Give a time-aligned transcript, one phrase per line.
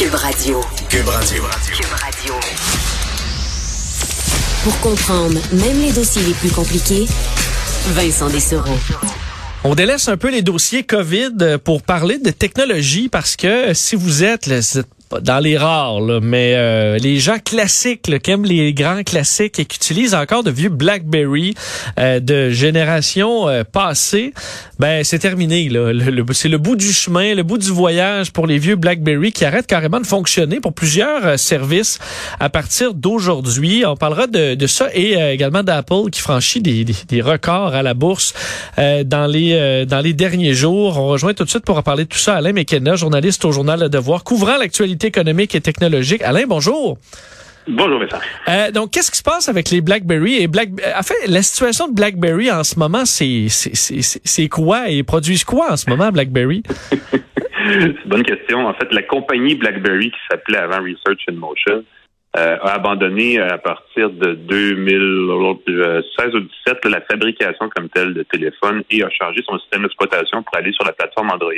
[0.00, 0.62] Cube Radio.
[0.88, 1.42] Cube Radio.
[1.66, 2.34] Cube Radio.
[4.64, 7.04] Pour comprendre même les dossiers les plus compliqués,
[7.88, 8.78] Vincent Dessereau.
[9.62, 14.24] On délaisse un peu les dossiers COVID pour parler de technologie parce que si vous
[14.24, 14.88] êtes, là, vous êtes
[15.18, 19.76] dans les rares, mais euh, les gens classiques qui aiment les grands classiques et qui
[19.76, 21.54] utilisent encore de vieux BlackBerry
[21.98, 24.32] euh, de génération euh, passée,
[24.78, 25.68] ben c'est terminé.
[26.32, 29.66] C'est le bout du chemin, le bout du voyage pour les vieux BlackBerry qui arrêtent
[29.66, 31.98] carrément de fonctionner pour plusieurs services
[32.38, 33.84] à partir d'aujourd'hui.
[33.86, 38.32] On parlera de, ça et également d'Apple qui franchit des, records à la bourse
[38.78, 40.98] dans les dans les derniers jours.
[40.98, 43.52] On rejoint tout de suite pour en parler de tout ça Alain McKenna, journaliste au
[43.52, 46.22] journal Le Devoir, couvrant l'actualité économique et technologique.
[46.22, 46.98] Alain, bonjour.
[47.68, 48.18] Bonjour, Vincent.
[48.48, 50.70] Euh, donc, qu'est-ce qui se passe avec les BlackBerry et Black?
[50.96, 55.72] En fait, la situation de BlackBerry en ce moment, c'est c'est quoi et produisent quoi
[55.72, 56.62] en ce moment BlackBerry?
[57.62, 58.66] C'est une bonne question.
[58.66, 61.84] En fait, la compagnie BlackBerry qui s'appelait avant Research in Motion
[62.36, 68.82] euh, a abandonné à partir de 2016 ou 2017 la fabrication comme telle de téléphones
[68.90, 71.52] et a changé son système d'exploitation pour aller sur la plateforme Android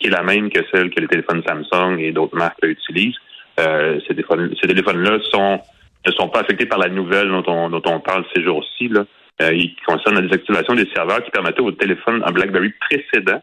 [0.00, 3.18] qui est la même que celle que les téléphones Samsung et d'autres marques utilisent.
[3.58, 5.60] Euh, ces téléphones-là sont
[6.06, 8.88] ne sont pas affectés par la nouvelle dont on, dont on parle ces jours-ci.
[8.88, 9.04] Là.
[9.42, 13.42] Euh, ils concernent la désactivation des serveurs qui permettaient aux téléphones en BlackBerry précédents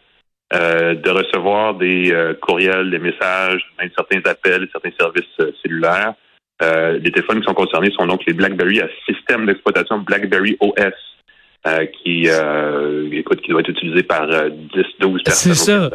[0.54, 6.14] euh, de recevoir des euh, courriels, des messages, même certains appels, certains services euh, cellulaires.
[6.62, 11.17] les téléphones qui sont concernés sont donc les BlackBerry à système d'exploitation BlackBerry OS.
[11.68, 14.50] Euh, qui, euh, écoute, qui doit être utilisé par 10, euh,
[15.02, 15.90] 12 personnes C'est ça.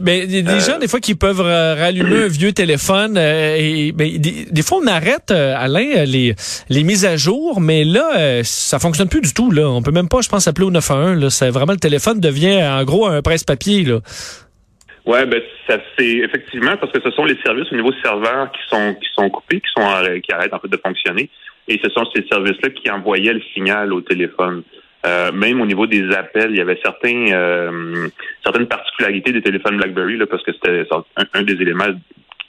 [0.00, 3.18] Mais il y a des gens, des fois, qui peuvent rallumer un vieux téléphone.
[3.18, 6.34] et mais des, fois, on arrête, Alain, les,
[6.70, 9.50] les mises à jour, mais là, ça fonctionne plus du tout.
[9.50, 9.68] Là.
[9.68, 11.20] On peut même pas, je pense, appeler au 911.
[11.20, 11.30] Là.
[11.30, 13.84] C'est vraiment le téléphone devient, en gros, un presse-papier.
[13.84, 13.98] Là.
[15.04, 18.60] Ouais, ben ça c'est effectivement parce que ce sont les services au niveau serveur qui
[18.70, 19.86] sont qui sont coupés, qui sont
[20.22, 21.28] qui arrêtent en fait de fonctionner,
[21.68, 24.62] et ce sont ces services-là qui envoyaient le signal au téléphone.
[25.06, 28.08] Euh, même au niveau des appels, il y avait certains, euh,
[28.42, 30.86] certaines particularités des téléphones BlackBerry, là, parce que c'était
[31.34, 31.92] un, des éléments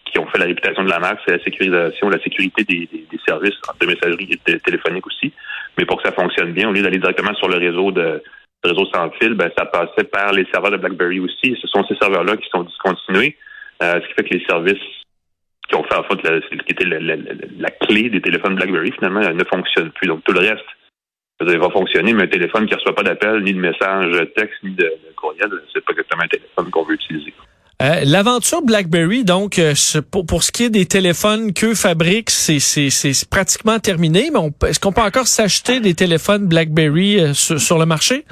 [0.06, 3.20] qui ont fait la réputation de la marque, c'est la sécurisation, la sécurité des, des,
[3.28, 5.34] services de messagerie et téléphonique aussi.
[5.78, 8.24] Mais pour que ça fonctionne bien, au lieu d'aller directement sur le réseau de
[8.64, 11.58] réseau sans fil, ben, ça passait par les serveurs de BlackBerry aussi.
[11.62, 13.36] Ce sont ces serveurs-là qui sont discontinués,
[13.84, 14.82] euh, ce qui fait que les services
[15.68, 19.22] qui ont fait en fait la, qui était la, la, clé des téléphones BlackBerry finalement
[19.22, 20.08] ne fonctionnent plus.
[20.08, 20.66] Donc tout le reste
[21.42, 24.64] il va fonctionner, mais un téléphone qui ne reçoit pas d'appel, ni de message texte,
[24.64, 27.34] ni de, courriel, c'est pas exactement un téléphone qu'on veut utiliser.
[27.82, 29.74] Euh, L'aventure BlackBerry, donc, euh,
[30.10, 32.60] pour, pour, ce qui est des téléphones qu'eux fabriquent, c'est
[33.30, 38.24] pratiquement terminé, mais est-ce qu'on peut encore s'acheter des téléphones BlackBerry euh, sur, le marché?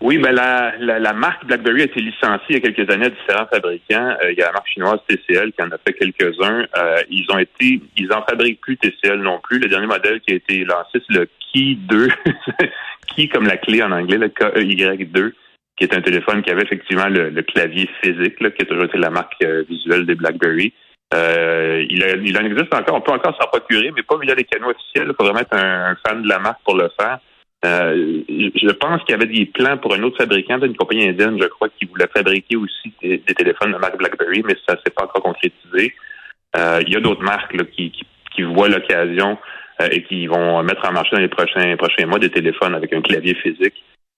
[0.00, 3.10] Oui, ben la, la, marque BlackBerry a été licenciée il y a quelques années à
[3.10, 4.16] différents fabricants.
[4.22, 6.66] Euh, il y a la marque chinoise TCL qui en a fait quelques-uns.
[7.10, 9.58] ils ont été, ils en fabriquent plus TCL non plus.
[9.58, 12.08] Le dernier modèle qui a été lancé, c'est le Key 2,
[13.16, 15.32] Key comme la clé en anglais, le KEY2,
[15.76, 18.98] qui est un téléphone qui avait effectivement le, clavier physique, là, qui a toujours été
[18.98, 20.72] la marque euh, visuelle des BlackBerry.
[21.14, 24.44] Euh, il, il, en existe encore, on peut encore s'en procurer, mais pas via les
[24.44, 25.08] canaux officiels.
[25.08, 27.18] Il faut vraiment être un, fan de la marque pour le faire.
[27.66, 31.38] Euh, je pense qu'il y avait des plans pour un autre fabricant, une compagnie indienne,
[31.40, 35.04] je crois, qui voulait fabriquer aussi des, téléphones de marque BlackBerry, mais ça s'est pas
[35.04, 35.94] encore concrétisé.
[36.54, 38.06] il y a d'autres marques qui, qui,
[38.36, 39.38] qui voient l'occasion
[39.82, 42.92] euh, et qui vont mettre en marché dans les prochains prochains mois des téléphones avec
[42.92, 43.74] un clavier physique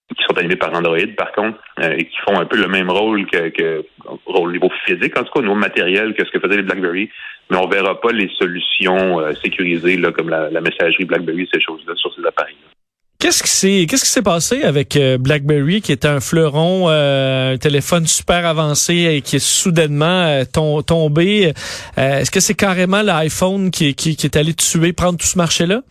[0.08, 2.90] qui sont animés par Android, par contre, euh, et qui font un peu le même
[2.90, 3.84] rôle que, que
[4.24, 7.10] au niveau physique, en tout cas au niveau matériel que ce que faisaient les BlackBerry,
[7.50, 11.60] mais on verra pas les solutions euh, sécurisées là, comme la, la messagerie BlackBerry, ces
[11.60, 12.54] choses-là sur ces appareils.
[12.54, 12.77] -là.
[13.20, 17.54] Qu'est-ce qui s'est qu'est-ce qui s'est passé avec euh, BlackBerry qui est un fleuron, euh,
[17.54, 20.44] un téléphone super avancé et qui est soudainement euh,
[20.82, 21.52] tombé?
[21.96, 25.82] Est-ce que c'est carrément l'iPhone qui, qui, qui, est allé tuer, prendre tout ce marché-là?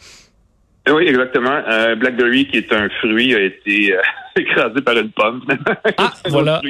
[0.90, 1.62] Oui, exactement.
[1.98, 3.94] BlackBerry qui est un fruit a été
[4.38, 5.44] écrasé par une pomme.
[5.98, 6.62] ah, voilà.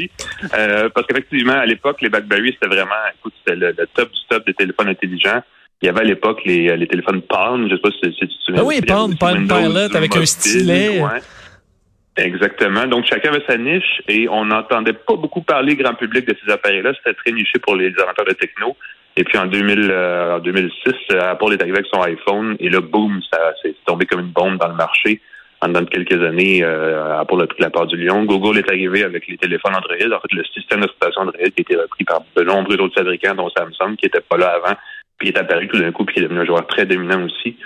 [0.50, 4.56] parce qu'effectivement, à l'époque, les BlackBerry c'était vraiment, écoute, c'était le, top du top des
[4.56, 5.44] téléphones intelligents.
[5.82, 8.34] Il y avait à l'époque les, les téléphones Palm, je sais pas si, tu te
[8.46, 8.62] souviens.
[8.62, 11.02] Ah oui, Palm, Palm Pilot avec un stylet.
[12.18, 12.88] Exactement.
[12.88, 16.52] Donc, chacun avait sa niche et on n'entendait pas beaucoup parler grand public de ces
[16.52, 16.94] appareils-là.
[16.98, 18.76] C'était très niché pour les amateurs de techno.
[19.16, 22.82] Et puis en, 2000, euh, en 2006, Apple est arrivé avec son iPhone et là,
[22.82, 25.22] boum, ça s'est tombé comme une bombe dans le marché.
[25.60, 28.26] En dans quelques années, euh, Apple a pris la part du lion.
[28.26, 30.16] Google est arrivé avec les téléphones Android.
[30.16, 33.34] En fait, le système d'exploitation Android qui a été repris par de nombreux autres fabricants,
[33.34, 34.76] dont Samsung, qui n'était pas là avant,
[35.18, 37.58] puis il est apparu tout d'un coup, puis est devenu un joueur très dominant aussi.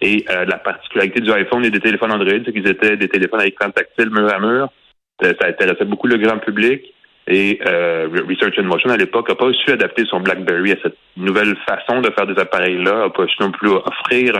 [0.00, 3.40] Et euh, la particularité du iPhone et des téléphones Android, c'est qu'ils étaient des téléphones
[3.40, 4.68] à écran tactile mur à mur.
[5.20, 6.82] Ça, intéressait beaucoup le grand public.
[7.26, 10.96] Et euh, Research in Motion, à l'époque, n'a pas su adapter son BlackBerry à cette
[11.16, 14.34] nouvelle façon de faire des appareils-là, n'a pas su non plus offrir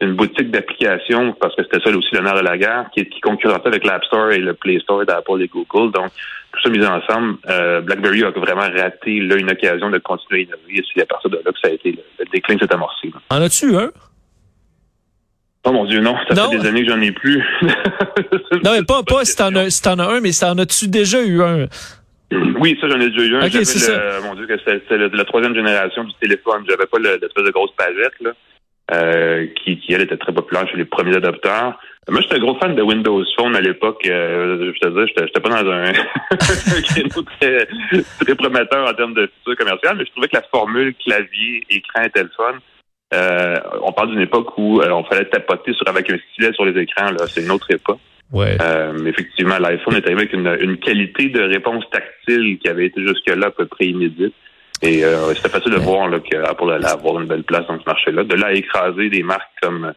[0.00, 3.68] une boutique d'applications, parce que c'était ça aussi l'honneur de la guerre, qui, qui concurrençait
[3.68, 5.92] avec l'App Store et le Play Store d'Apple et Google.
[5.92, 6.10] Donc,
[6.52, 10.42] tout ça mis ensemble, euh, BlackBerry a vraiment raté là, une occasion de continuer à
[10.42, 10.78] innover.
[10.78, 13.10] Et c'est à partir de là que ça a été le, déclin s'est amorcé.
[13.30, 13.90] En as-tu un?
[15.66, 16.14] Oh mon Dieu, non.
[16.28, 17.42] Ça fait des années que j'en ai plus.
[18.62, 21.22] non, mais pas, pas si t'en as, si en as un, mais en as-tu déjà
[21.22, 21.66] eu un?
[22.60, 23.46] Oui, ça, j'en ai déjà eu un.
[23.46, 26.64] Okay, le, mon Dieu, c'était la troisième génération du téléphone.
[26.68, 28.32] J'avais pas l'espèce de grosse pagette, là,
[28.92, 31.78] euh, qui, qui, elle, était très populaire chez les premiers adopteurs.
[32.08, 34.06] Moi, j'étais un gros fan de Windows Phone à l'époque.
[34.06, 35.92] Euh, je te dis, j'étais pas dans un
[36.82, 37.66] créneau très,
[38.20, 42.02] très prometteur en termes de futur commercial, mais je trouvais que la formule clavier, écran
[42.02, 42.60] et téléphone,
[43.14, 46.64] euh, on parle d'une époque où euh, on fallait tapoter sur, avec un stylet sur
[46.64, 47.10] les écrans.
[47.10, 48.00] Là, c'est une autre époque.
[48.32, 48.56] Ouais.
[48.60, 53.00] Euh, effectivement, l'iPhone est arrivé avec une, une, qualité de réponse tactile qui avait été
[53.06, 54.34] jusque-là à peu près inédite.
[54.82, 57.84] Et euh, c'était facile de voir là, qu'Apple allait avoir une belle place dans ce
[57.86, 58.24] marché-là.
[58.24, 59.92] De là à écraser des marques comme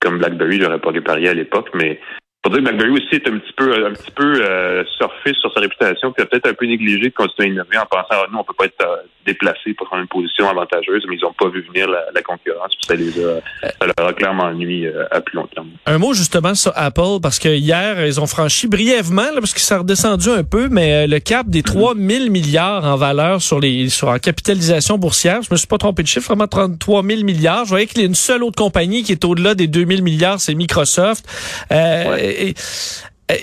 [0.00, 2.00] comme BlackBerry, j'aurais pas réparé à l'époque, mais
[2.42, 5.52] pour dire que BlackBerry aussi est un petit peu un petit peu euh, surfé sur
[5.52, 8.26] sa réputation, puis a peut-être un peu négligé de continuer à innover en pensant ah,
[8.32, 8.96] nous on peut pas être euh,
[9.26, 12.86] déplacé pour prendre une position avantageuse, mais ils ont pas vu venir la, concurrence, puis
[12.86, 15.68] ça les a ça leur a clairement nuit euh, à plus long terme.
[15.84, 19.60] Un mot justement sur Apple parce que hier ils ont franchi brièvement là, parce que
[19.60, 22.30] ça a redescendu un peu, mais le cap des 3 000 mm-hmm.
[22.30, 26.08] milliards en valeur sur les sur la capitalisation boursière, je me suis pas trompé de
[26.08, 27.64] chiffre, vraiment 33 000 milliards.
[27.66, 30.02] Je voyais qu'il y a une seule autre compagnie qui est au-delà des 2 000
[30.02, 31.26] milliards, c'est Microsoft.
[31.70, 32.54] Euh, et,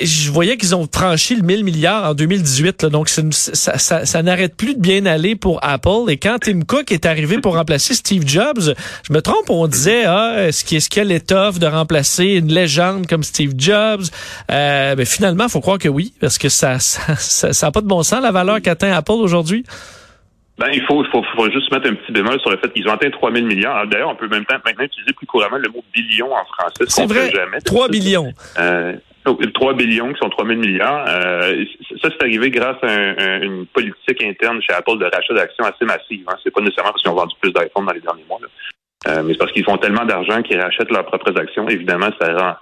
[0.02, 4.76] je voyais qu'ils ont franchi le 1000 milliards en 2018, donc ça, ça, n'arrête plus
[4.76, 6.10] de bien aller pour Apple.
[6.10, 8.74] Et quand Tim Cook est arrivé pour remplacer Steve Jobs,
[9.04, 12.52] je me trompe, on disait ah, est-ce qu'il est, qu est l'étoffe de remplacer une
[12.52, 14.04] légende comme Steve Jobs?
[14.52, 17.16] Euh, ben, Finalement, faut croire que oui, parce que ça ça,
[17.54, 19.66] ça, pas de bon sens la valeur qu'atteint Apple aujourd'hui.
[20.58, 22.88] Ben, il faut, il faut, faut, juste mettre un petit bémol sur le fait qu'ils
[22.90, 23.86] ont atteint 3 000 milliards.
[23.88, 26.86] D'ailleurs, on peut même maintenant utiliser plus couramment le mot billion en français.
[26.88, 27.30] C'est vrai.
[27.30, 27.62] Jamais.
[27.62, 28.34] 3 billions.
[28.58, 28.94] Euh,
[29.54, 31.06] 3 billions qui sont 3 000 milliards.
[31.08, 31.64] Euh,
[32.02, 36.26] ça, c'est arrivé grâce à une politique interne chez Apple de rachat d'actions assez massive.
[36.28, 36.36] Hein.
[36.44, 38.40] C'est pas nécessairement parce qu'ils ont vendu plus d'iPhone dans les derniers mois.
[39.08, 41.68] Euh, mais c'est parce qu'ils font tellement d'argent qu'ils rachètent leurs propres actions.
[41.70, 42.56] Évidemment, ça rend,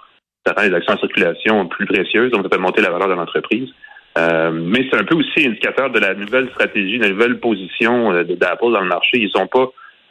[0.44, 3.14] ça rend les actions en circulation plus précieuses, donc ça fait monter la valeur de
[3.14, 3.70] l'entreprise.
[4.16, 8.12] Euh, mais c'est un peu aussi indicateur de la nouvelle stratégie, de la nouvelle position
[8.12, 9.18] euh, d'Apple dans le marché.
[9.18, 9.68] Ils sont pas,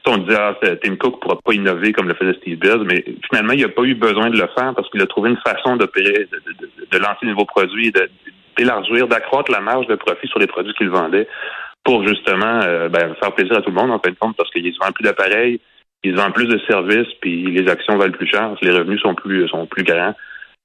[0.07, 3.53] on dit, ah, Tim Cook pourra pas innover comme le faisait Steve Jobs, mais finalement,
[3.53, 6.27] il n'a pas eu besoin de le faire parce qu'il a trouvé une façon d'opérer,
[6.31, 7.91] de, de, de, lancer de nouveaux produits,
[8.57, 11.27] d'élargir, d'accroître la marge de profit sur les produits qu'il vendait
[11.85, 14.49] pour justement euh, ben, faire plaisir à tout le monde en fin de compte parce
[14.51, 15.61] qu'ils vendent plus d'appareils,
[16.03, 19.47] ils vendent plus de services, puis les actions valent plus cher, les revenus sont plus
[19.47, 20.13] sont plus grands.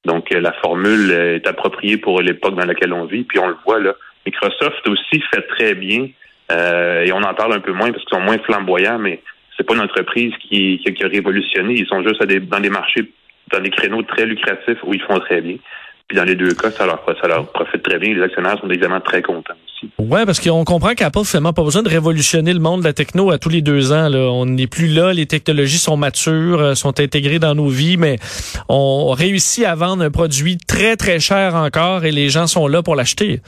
[0.04, 3.24] Donc, euh, la formule est appropriée pour l'époque dans laquelle on vit.
[3.24, 3.94] Puis on le voit là.
[4.26, 6.08] Microsoft aussi fait très bien,
[6.52, 9.22] euh, et on en parle un peu moins parce qu'ils sont moins flamboyants, mais
[9.56, 11.74] c'est pas une entreprise qui, qui, a révolutionné.
[11.74, 13.10] Ils sont juste dans des marchés,
[13.52, 15.56] dans des créneaux très lucratifs où ils font très bien.
[16.10, 18.12] Puis dans les deux cas, ça leur, ça leur profite très bien.
[18.12, 19.88] Les actionnaires sont évidemment très contents aussi.
[19.96, 23.30] Ouais, parce qu'on comprend qu'Apple finalement pas besoin de révolutionner le monde de la techno
[23.30, 24.08] à tous les deux ans.
[24.08, 24.18] Là.
[24.18, 28.16] On n'est plus là, les technologies sont matures, euh, sont intégrées dans nos vies, mais
[28.68, 32.82] on réussit à vendre un produit très très cher encore et les gens sont là
[32.82, 33.40] pour l'acheter.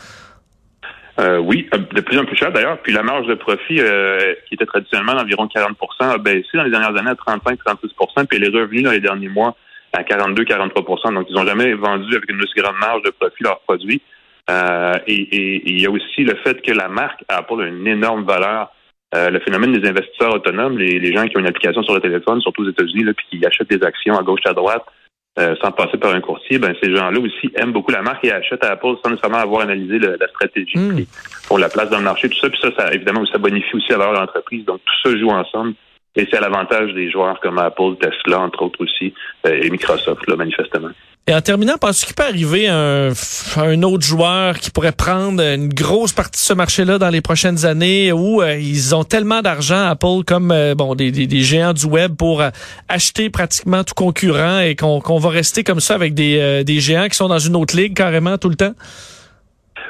[1.18, 2.78] Euh, oui, euh, de plus en plus cher d'ailleurs.
[2.78, 6.70] Puis la marge de profit, euh, qui était traditionnellement d'environ 40% a baissé dans les
[6.70, 9.56] dernières années à 35-36% puis les revenus dans les derniers mois
[9.92, 13.60] à 42-43% Donc, ils n'ont jamais vendu avec une aussi grande marge de profit leurs
[13.60, 14.00] produits.
[14.50, 18.72] Euh, et, il y a aussi le fait que la marque apporte une énorme valeur.
[19.14, 22.40] Euh, le phénomène des investisseurs autonomes, les, gens qui ont une application sur le téléphone,
[22.40, 24.84] surtout aux États-Unis, puis qui achètent des actions à gauche à droite
[25.38, 28.32] euh, sans passer par un courtier, ben ces gens-là aussi aiment beaucoup la marque et
[28.32, 31.04] achètent à Apple sans nécessairement avoir analysé la stratégie hmm.
[31.46, 32.48] pour la place dans le marché, tout ça.
[32.48, 34.64] Puis ça, ça évidemment, ça bonifie aussi la valeur de l'entreprise.
[34.64, 35.74] Donc, tout ça joue ensemble
[36.14, 39.14] et c'est à l'avantage des joueurs comme Apple, Tesla, entre autres aussi,
[39.46, 40.90] euh, et Microsoft, là, manifestement.
[41.26, 43.10] Et en terminant, penses-tu qu'il peut arriver un,
[43.56, 47.64] un autre joueur qui pourrait prendre une grosse partie de ce marché-là dans les prochaines
[47.64, 51.86] années où euh, ils ont tellement d'argent, Apple, comme euh, bon des, des, géants du
[51.86, 52.42] web pour
[52.88, 57.16] acheter pratiquement tout concurrent et qu'on va rester comme ça avec des, des géants qui
[57.16, 58.74] sont dans une autre ligue carrément tout le temps?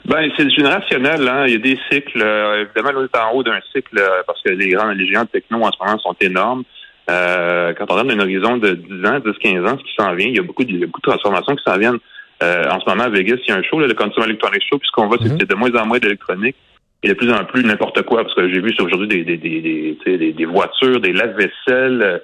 [0.05, 1.29] Ben, c'est générationnel.
[1.29, 1.45] Hein.
[1.47, 2.23] Il y a des cycles.
[2.23, 5.27] Euh, évidemment, on est en haut d'un cycle euh, parce que les grands, les géants
[5.27, 6.65] techno en ce moment sont énormes.
[7.11, 10.15] Euh, quand on regarde un horizon de 10 ans, 10, 15 ans, ce qui s'en
[10.15, 11.99] vient, il y a beaucoup de, beaucoup de transformations qui s'en viennent.
[12.43, 15.07] en ce moment, à Vegas, il y a un show, le Consumer Electronics Show, puisqu'on
[15.07, 15.37] voit, mm-hmm.
[15.41, 16.57] c'est de moins en moins d'électronique
[17.05, 19.99] et de plus en plus n'importe quoi, parce que j'ai vu aujourd'hui des, des, des,
[20.07, 22.23] des, des, voitures, des lave-vaisselles,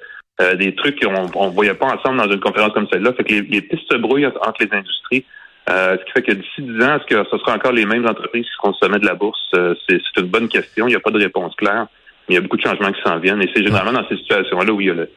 [0.57, 3.13] des trucs qu'on ne voyait pas ensemble dans une conférence comme celle-là.
[3.15, 5.25] Fait que les, pistes se brouillent entre les industries.
[5.71, 8.07] Euh, ce qui fait que d'ici 10 ans, est-ce que ce sera encore les mêmes
[8.07, 9.39] entreprises qui seront au sommet de la bourse?
[9.55, 10.87] Euh, c'est une bonne question.
[10.87, 11.87] Il n'y a pas de réponse claire.
[12.29, 13.43] Mais il y a beaucoup de changements qui s'en viennent.
[13.43, 15.11] Et c'est généralement dans ces situations-là où il y a le,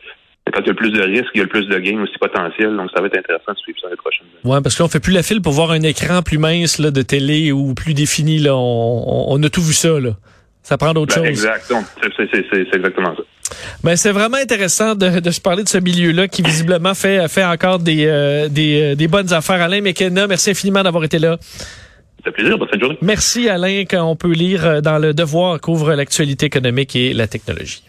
[0.52, 2.02] quand il y a le plus de risques, il y a le plus de gains
[2.02, 2.76] aussi potentiels.
[2.76, 4.56] Donc, ça va être intéressant de suivre ça les prochaines années.
[4.56, 7.02] Oui, parce qu'on fait plus la file pour voir un écran plus mince là, de
[7.02, 8.40] télé ou plus défini.
[8.40, 8.56] Là.
[8.56, 10.00] On, on, a tout vu ça.
[10.00, 10.12] Là.
[10.64, 11.46] Ça prend d'autres ben, choses.
[11.46, 11.74] Exact.
[12.02, 13.24] C'est exactement ça.
[13.84, 17.44] Ben, c'est vraiment intéressant de, de, se parler de ce milieu-là qui visiblement fait, fait
[17.44, 19.62] encore des, euh, des, des, bonnes affaires.
[19.62, 21.38] Alain McKenna, merci infiniment d'avoir été là.
[22.24, 22.58] Ça fait plaisir.
[22.58, 22.98] Bonne fin de journée.
[23.02, 27.84] Merci Alain, qu'on peut lire dans Le Devoir couvre l'actualité économique et la technologie.